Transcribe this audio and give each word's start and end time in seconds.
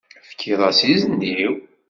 Tefkiḍ-as 0.23 0.79
izen-iw? 0.93 1.53